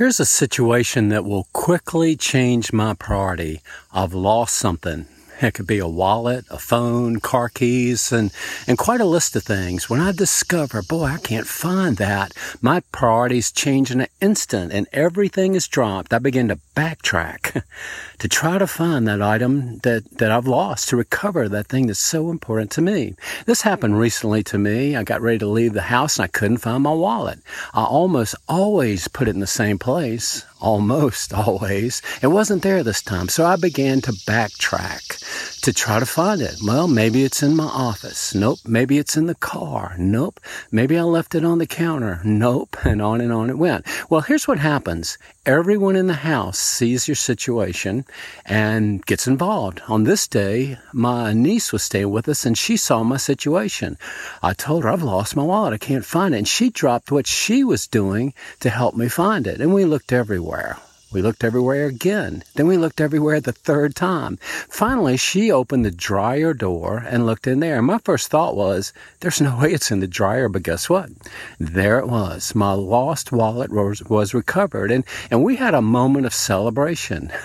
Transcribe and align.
Here's 0.00 0.18
a 0.18 0.24
situation 0.24 1.10
that 1.10 1.26
will 1.26 1.46
quickly 1.52 2.16
change 2.16 2.72
my 2.72 2.94
priority. 2.94 3.60
I've 3.92 4.14
lost 4.14 4.54
something. 4.54 5.04
It 5.40 5.54
could 5.54 5.66
be 5.66 5.78
a 5.78 5.88
wallet, 5.88 6.44
a 6.50 6.58
phone, 6.58 7.18
car 7.18 7.48
keys, 7.48 8.12
and, 8.12 8.30
and 8.66 8.76
quite 8.76 9.00
a 9.00 9.06
list 9.06 9.34
of 9.36 9.42
things. 9.42 9.88
When 9.88 9.98
I 9.98 10.12
discover, 10.12 10.82
boy, 10.82 11.04
I 11.04 11.16
can't 11.16 11.46
find 11.46 11.96
that, 11.96 12.34
my 12.60 12.80
priorities 12.92 13.50
change 13.50 13.90
in 13.90 14.02
an 14.02 14.08
instant 14.20 14.70
and 14.70 14.86
everything 14.92 15.54
is 15.54 15.66
dropped. 15.66 16.12
I 16.12 16.18
begin 16.18 16.48
to 16.48 16.58
backtrack 16.76 17.62
to 18.18 18.28
try 18.28 18.58
to 18.58 18.66
find 18.66 19.08
that 19.08 19.22
item 19.22 19.78
that, 19.78 20.04
that 20.18 20.30
I've 20.30 20.46
lost, 20.46 20.90
to 20.90 20.96
recover 20.96 21.48
that 21.48 21.68
thing 21.68 21.86
that's 21.86 21.98
so 21.98 22.30
important 22.30 22.70
to 22.72 22.82
me. 22.82 23.14
This 23.46 23.62
happened 23.62 23.98
recently 23.98 24.42
to 24.44 24.58
me. 24.58 24.94
I 24.94 25.04
got 25.04 25.22
ready 25.22 25.38
to 25.38 25.46
leave 25.46 25.72
the 25.72 25.82
house 25.82 26.18
and 26.18 26.24
I 26.24 26.28
couldn't 26.28 26.58
find 26.58 26.82
my 26.82 26.92
wallet. 26.92 27.38
I 27.72 27.84
almost 27.84 28.34
always 28.46 29.08
put 29.08 29.26
it 29.26 29.34
in 29.34 29.40
the 29.40 29.46
same 29.46 29.78
place 29.78 30.44
almost 30.60 31.32
always. 31.46 32.02
It 32.22 32.28
wasn't 32.28 32.62
there 32.62 32.82
this 32.82 33.02
time, 33.02 33.28
so 33.28 33.44
I 33.44 33.56
began 33.56 34.00
to 34.02 34.12
backtrack 34.12 35.59
to 35.62 35.72
try 35.72 36.00
to 36.00 36.06
find 36.06 36.40
it. 36.40 36.56
Well, 36.64 36.88
maybe 36.88 37.22
it's 37.22 37.42
in 37.42 37.54
my 37.54 37.64
office. 37.64 38.34
Nope. 38.34 38.58
Maybe 38.66 38.98
it's 38.98 39.16
in 39.16 39.26
the 39.26 39.34
car. 39.34 39.94
Nope. 39.98 40.40
Maybe 40.72 40.96
I 40.96 41.02
left 41.02 41.34
it 41.34 41.44
on 41.44 41.58
the 41.58 41.66
counter. 41.66 42.20
Nope. 42.24 42.76
And 42.90 43.02
on 43.02 43.20
and 43.20 43.32
on 43.32 43.50
it 43.50 43.58
went. 43.58 43.86
Well, 44.10 44.22
here's 44.22 44.48
what 44.48 44.58
happens. 44.58 45.16
Everyone 45.46 45.96
in 45.96 46.06
the 46.06 46.14
house 46.14 46.58
sees 46.58 47.06
your 47.06 47.14
situation 47.14 48.04
and 48.44 49.04
gets 49.06 49.26
involved. 49.26 49.80
On 49.86 50.04
this 50.04 50.26
day, 50.26 50.78
my 50.92 51.32
niece 51.32 51.72
was 51.72 51.82
staying 51.82 52.10
with 52.10 52.28
us 52.28 52.44
and 52.44 52.58
she 52.58 52.76
saw 52.76 53.04
my 53.04 53.16
situation. 53.16 53.96
I 54.42 54.54
told 54.54 54.82
her 54.84 54.90
I've 54.90 55.02
lost 55.02 55.36
my 55.36 55.42
wallet. 55.42 55.74
I 55.74 55.78
can't 55.78 56.04
find 56.04 56.34
it. 56.34 56.38
And 56.38 56.48
she 56.48 56.70
dropped 56.70 57.12
what 57.12 57.26
she 57.26 57.62
was 57.62 57.86
doing 57.86 58.34
to 58.60 58.70
help 58.70 58.96
me 58.96 59.08
find 59.08 59.46
it. 59.46 59.60
And 59.60 59.72
we 59.72 59.84
looked 59.84 60.12
everywhere. 60.12 60.78
We 61.12 61.22
looked 61.22 61.42
everywhere 61.42 61.86
again. 61.86 62.44
Then 62.54 62.68
we 62.68 62.76
looked 62.76 63.00
everywhere 63.00 63.40
the 63.40 63.50
third 63.50 63.96
time. 63.96 64.36
Finally, 64.68 65.16
she 65.16 65.50
opened 65.50 65.84
the 65.84 65.90
dryer 65.90 66.54
door 66.54 67.04
and 67.04 67.26
looked 67.26 67.48
in 67.48 67.58
there. 67.58 67.82
My 67.82 67.98
first 67.98 68.28
thought 68.28 68.54
was, 68.54 68.92
there's 69.18 69.40
no 69.40 69.58
way 69.58 69.72
it's 69.72 69.90
in 69.90 69.98
the 69.98 70.06
dryer, 70.06 70.48
but 70.48 70.62
guess 70.62 70.88
what? 70.88 71.10
There 71.58 71.98
it 71.98 72.06
was. 72.06 72.54
My 72.54 72.72
lost 72.74 73.32
wallet 73.32 73.72
was, 73.72 74.04
was 74.04 74.34
recovered 74.34 74.92
and, 74.92 75.04
and 75.32 75.42
we 75.42 75.56
had 75.56 75.74
a 75.74 75.82
moment 75.82 76.26
of 76.26 76.34
celebration. 76.34 77.32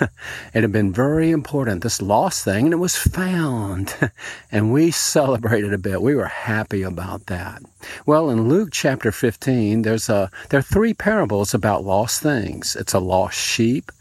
it 0.54 0.62
had 0.62 0.72
been 0.72 0.94
very 0.94 1.32
important, 1.32 1.82
this 1.82 2.04
lost 2.04 2.44
thing, 2.44 2.66
and 2.66 2.74
it 2.74 2.78
was 2.78 2.96
found. 2.96 3.96
and 4.52 4.72
we 4.72 4.92
celebrated 4.92 5.74
a 5.74 5.80
bit. 5.80 6.04
We 6.04 6.14
were 6.14 6.26
happy 6.26 6.84
about 6.84 7.26
that. 7.28 7.64
Well, 8.06 8.30
in 8.30 8.50
Luke 8.50 8.70
chapter 8.72 9.12
15, 9.12 9.82
there's 9.84 10.10
a, 10.10 10.30
there 10.50 10.60
are 10.60 10.64
three 10.64 10.94
parables 10.94 11.54
about 11.54 11.84
lost 11.84 12.22
things. 12.22 12.76
It's 12.76 12.94
a 12.94 13.00
lost 13.00 13.38
sheep, 13.38 13.92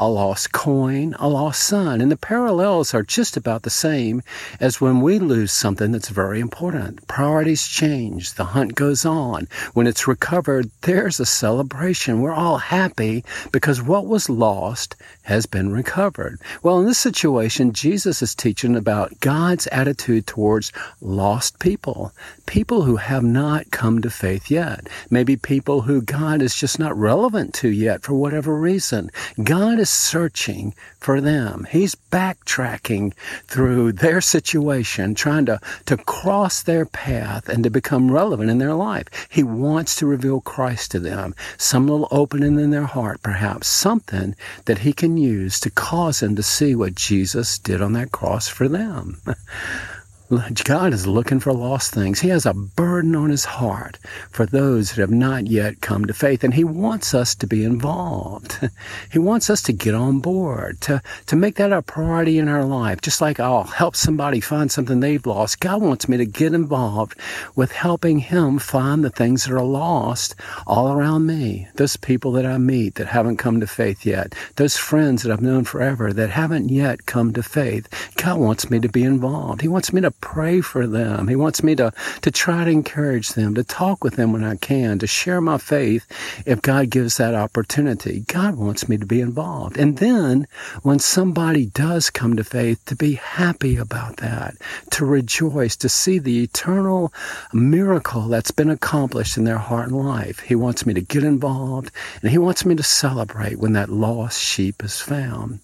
a 0.00 0.08
lost 0.08 0.50
coin, 0.50 1.14
a 1.18 1.28
lost 1.28 1.62
son. 1.62 2.00
And 2.00 2.10
the 2.10 2.16
parallels 2.16 2.94
are 2.94 3.02
just 3.02 3.36
about 3.36 3.64
the 3.64 3.70
same 3.70 4.22
as 4.58 4.80
when 4.80 5.02
we 5.02 5.18
lose 5.18 5.52
something 5.52 5.92
that's 5.92 6.08
very 6.08 6.40
important. 6.40 7.06
Priorities 7.06 7.68
change. 7.68 8.32
The 8.32 8.46
hunt 8.46 8.74
goes 8.74 9.04
on. 9.04 9.46
When 9.74 9.86
it's 9.86 10.08
recovered, 10.08 10.70
there's 10.80 11.20
a 11.20 11.26
celebration. 11.26 12.22
We're 12.22 12.32
all 12.32 12.56
happy 12.56 13.24
because 13.52 13.82
what 13.82 14.06
was 14.06 14.30
lost 14.30 14.96
has 15.24 15.44
been 15.44 15.70
recovered. 15.70 16.40
Well, 16.62 16.80
in 16.80 16.86
this 16.86 16.98
situation, 16.98 17.74
Jesus 17.74 18.22
is 18.22 18.34
teaching 18.34 18.76
about 18.76 19.20
God's 19.20 19.66
attitude 19.66 20.26
towards 20.26 20.72
lost 21.02 21.58
people, 21.58 22.12
people 22.46 22.82
who 22.82 22.96
have 22.96 23.22
not 23.22 23.70
come 23.70 24.00
to 24.00 24.08
faith 24.08 24.50
yet, 24.50 24.88
maybe 25.10 25.36
people 25.36 25.82
who 25.82 26.00
God 26.00 26.40
is 26.40 26.56
just 26.56 26.78
not 26.78 26.96
relevant 26.96 27.52
to 27.56 27.68
yet 27.68 28.02
for 28.02 28.14
whatever 28.14 28.56
reason. 28.56 29.10
God 29.44 29.78
is 29.78 29.89
searching 29.90 30.74
for 30.98 31.20
them. 31.20 31.66
He's 31.70 31.94
backtracking 31.94 33.12
through 33.46 33.92
their 33.92 34.20
situation, 34.20 35.14
trying 35.14 35.46
to, 35.46 35.60
to 35.86 35.96
cross 35.96 36.62
their 36.62 36.86
path 36.86 37.48
and 37.48 37.64
to 37.64 37.70
become 37.70 38.10
relevant 38.10 38.50
in 38.50 38.58
their 38.58 38.74
life. 38.74 39.06
He 39.28 39.42
wants 39.42 39.96
to 39.96 40.06
reveal 40.06 40.40
Christ 40.40 40.90
to 40.92 41.00
them, 41.00 41.34
some 41.56 41.86
little 41.86 42.08
opening 42.10 42.58
in 42.58 42.70
their 42.70 42.86
heart, 42.86 43.22
perhaps, 43.22 43.68
something 43.68 44.34
that 44.64 44.78
he 44.78 44.92
can 44.92 45.16
use 45.16 45.60
to 45.60 45.70
cause 45.70 46.20
them 46.20 46.36
to 46.36 46.42
see 46.42 46.74
what 46.74 46.94
Jesus 46.94 47.58
did 47.58 47.82
on 47.82 47.92
that 47.94 48.12
cross 48.12 48.48
for 48.48 48.68
them. 48.68 49.20
God 50.30 50.92
is 50.92 51.08
looking 51.08 51.40
for 51.40 51.52
lost 51.52 51.92
things. 51.92 52.20
He 52.20 52.28
has 52.28 52.46
a 52.46 52.54
burden 52.54 53.16
on 53.16 53.30
his 53.30 53.44
heart 53.44 53.98
for 54.30 54.46
those 54.46 54.90
that 54.90 55.00
have 55.00 55.10
not 55.10 55.48
yet 55.48 55.80
come 55.80 56.04
to 56.04 56.14
faith, 56.14 56.44
and 56.44 56.54
he 56.54 56.62
wants 56.62 57.14
us 57.14 57.34
to 57.36 57.48
be 57.48 57.64
involved. 57.64 58.58
He 59.10 59.18
wants 59.18 59.50
us 59.50 59.62
to 59.62 59.72
get 59.72 59.94
on 59.94 60.20
board, 60.20 60.80
to, 60.82 61.02
to 61.26 61.36
make 61.36 61.56
that 61.56 61.72
a 61.72 61.82
priority 61.82 62.38
in 62.38 62.48
our 62.48 62.64
life. 62.64 63.00
Just 63.00 63.20
like 63.20 63.40
I'll 63.40 63.64
help 63.64 63.96
somebody 63.96 64.40
find 64.40 64.70
something 64.70 65.00
they've 65.00 65.24
lost, 65.26 65.60
God 65.60 65.82
wants 65.82 66.08
me 66.08 66.16
to 66.16 66.26
get 66.26 66.54
involved 66.54 67.18
with 67.56 67.72
helping 67.72 68.20
him 68.20 68.58
find 68.58 69.02
the 69.02 69.10
things 69.10 69.44
that 69.44 69.54
are 69.54 69.62
lost 69.62 70.36
all 70.66 70.92
around 70.92 71.26
me. 71.26 71.68
Those 71.74 71.96
people 71.96 72.32
that 72.32 72.46
I 72.46 72.58
meet 72.58 72.96
that 72.96 73.08
haven't 73.08 73.38
come 73.38 73.58
to 73.60 73.66
faith 73.66 74.06
yet, 74.06 74.34
those 74.56 74.76
friends 74.76 75.22
that 75.22 75.32
I've 75.32 75.42
known 75.42 75.64
forever 75.64 76.12
that 76.12 76.30
haven't 76.30 76.68
yet 76.68 77.06
come 77.06 77.32
to 77.32 77.42
faith. 77.42 77.88
God 78.16 78.38
wants 78.38 78.70
me 78.70 78.78
to 78.80 78.88
be 78.88 79.02
involved. 79.02 79.62
He 79.62 79.68
wants 79.68 79.92
me 79.92 80.00
to 80.02 80.12
pray 80.20 80.60
for 80.60 80.86
them. 80.86 81.28
He 81.28 81.36
wants 81.36 81.62
me 81.62 81.74
to, 81.76 81.92
to 82.22 82.30
try 82.30 82.64
to 82.64 82.70
encourage 82.70 83.30
them, 83.30 83.54
to 83.54 83.64
talk 83.64 84.04
with 84.04 84.16
them 84.16 84.32
when 84.32 84.44
I 84.44 84.56
can, 84.56 84.98
to 84.98 85.06
share 85.06 85.40
my 85.40 85.58
faith 85.58 86.06
if 86.46 86.62
God 86.62 86.90
gives 86.90 87.16
that 87.16 87.34
opportunity. 87.34 88.24
God 88.26 88.56
wants 88.56 88.88
me 88.88 88.96
to 88.98 89.06
be 89.06 89.20
involved. 89.20 89.76
And 89.76 89.98
then 89.98 90.46
when 90.82 90.98
somebody 90.98 91.66
does 91.66 92.10
come 92.10 92.36
to 92.36 92.44
faith, 92.44 92.84
to 92.86 92.96
be 92.96 93.14
happy 93.14 93.76
about 93.76 94.18
that, 94.18 94.54
to 94.90 95.04
rejoice, 95.04 95.76
to 95.76 95.88
see 95.88 96.18
the 96.18 96.42
eternal 96.42 97.12
miracle 97.52 98.22
that's 98.28 98.50
been 98.50 98.70
accomplished 98.70 99.36
in 99.36 99.44
their 99.44 99.58
heart 99.58 99.88
and 99.88 99.96
life. 99.96 100.40
He 100.40 100.54
wants 100.54 100.86
me 100.86 100.94
to 100.94 101.00
get 101.00 101.24
involved 101.24 101.90
and 102.22 102.30
he 102.30 102.38
wants 102.38 102.64
me 102.64 102.74
to 102.74 102.82
celebrate 102.82 103.58
when 103.58 103.72
that 103.72 103.88
lost 103.88 104.40
sheep 104.40 104.82
is 104.82 105.00
found. 105.00 105.60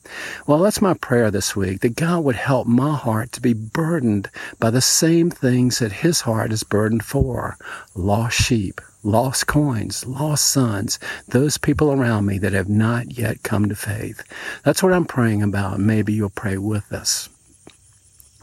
Well, 0.47 0.61
that's 0.61 0.83
my 0.83 0.95
prayer 0.95 1.31
this 1.31 1.55
week 1.55 1.81
that 1.81 1.97
God 1.97 2.25
would 2.25 2.37
help 2.37 2.66
my 2.66 2.95
heart 2.97 3.33
to 3.33 3.41
be 3.41 3.53
burdened 3.53 4.31
by 4.59 4.71
the 4.71 4.81
same 4.81 5.31
things 5.31 5.79
that 5.79 5.93
his 5.93 6.23
heart 6.23 6.53
is 6.53 6.62
burdened 6.65 7.05
for 7.05 7.57
lost 7.95 8.41
sheep, 8.41 8.81
lost 9.03 9.47
coins, 9.47 10.07
lost 10.07 10.45
sons, 10.47 10.99
those 11.29 11.59
people 11.59 11.93
around 11.93 12.27
me 12.27 12.39
that 12.39 12.53
have 12.53 12.69
not 12.69 13.17
yet 13.19 13.43
come 13.43 13.69
to 13.69 13.77
faith. 13.77 14.23
That's 14.65 14.83
what 14.83 14.93
I'm 14.93 15.05
praying 15.07 15.43
about. 15.43 15.81
Maybe 15.81 16.12
you'll 16.12 16.31
pray 16.31 16.59
with 16.59 16.93
us. 16.93 17.29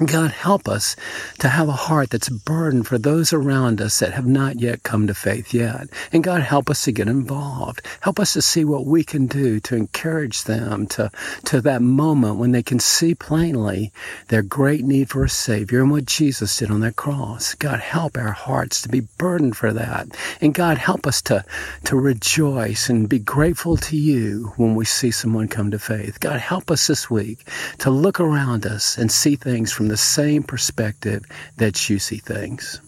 God, 0.07 0.31
help 0.31 0.67
us 0.67 0.95
to 1.39 1.49
have 1.49 1.67
a 1.67 1.73
heart 1.73 2.09
that's 2.09 2.29
burdened 2.29 2.87
for 2.87 2.97
those 2.97 3.33
around 3.33 3.81
us 3.81 3.99
that 3.99 4.13
have 4.13 4.25
not 4.25 4.59
yet 4.59 4.83
come 4.83 5.07
to 5.07 5.13
faith 5.13 5.53
yet. 5.53 5.87
And 6.11 6.23
God, 6.23 6.41
help 6.41 6.69
us 6.69 6.83
to 6.85 6.91
get 6.91 7.07
involved. 7.07 7.81
Help 8.01 8.19
us 8.19 8.33
to 8.33 8.41
see 8.41 8.65
what 8.65 8.85
we 8.85 9.03
can 9.03 9.27
do 9.27 9.59
to 9.61 9.75
encourage 9.75 10.43
them 10.43 10.87
to, 10.87 11.11
to 11.45 11.61
that 11.61 11.81
moment 11.81 12.37
when 12.37 12.51
they 12.51 12.63
can 12.63 12.79
see 12.79 13.13
plainly 13.13 13.91
their 14.29 14.41
great 14.41 14.83
need 14.83 15.09
for 15.09 15.23
a 15.23 15.29
Savior 15.29 15.81
and 15.81 15.91
what 15.91 16.05
Jesus 16.05 16.57
did 16.57 16.71
on 16.71 16.81
that 16.81 16.95
cross. 16.95 17.53
God, 17.55 17.79
help 17.79 18.17
our 18.17 18.31
hearts 18.31 18.81
to 18.81 18.89
be 18.89 19.01
burdened 19.17 19.57
for 19.57 19.73
that. 19.73 20.07
And 20.41 20.53
God, 20.53 20.77
help 20.77 21.05
us 21.05 21.21
to, 21.23 21.45
to 21.85 21.95
rejoice 21.95 22.89
and 22.89 23.09
be 23.09 23.19
grateful 23.19 23.77
to 23.77 23.97
you 23.97 24.53
when 24.57 24.75
we 24.75 24.85
see 24.85 25.11
someone 25.11 25.47
come 25.47 25.71
to 25.71 25.79
faith. 25.79 26.19
God, 26.19 26.39
help 26.39 26.71
us 26.71 26.87
this 26.87 27.09
week 27.09 27.47
to 27.79 27.89
look 27.89 28.19
around 28.19 28.65
us 28.65 28.97
and 28.97 29.11
see 29.11 29.35
things 29.35 29.71
from 29.71 29.87
the 29.93 29.97
same 29.97 30.41
perspective 30.41 31.23
that 31.57 31.87
you 31.87 31.99
see 31.99 32.17
things. 32.17 32.81